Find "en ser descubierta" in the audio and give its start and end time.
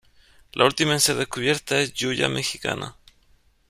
0.93-1.79